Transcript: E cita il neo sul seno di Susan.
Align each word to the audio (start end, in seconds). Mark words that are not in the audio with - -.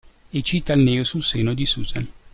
E 0.33 0.41
cita 0.41 0.73
il 0.73 0.79
neo 0.81 1.03
sul 1.03 1.23
seno 1.23 1.53
di 1.53 1.67
Susan. 1.67 2.07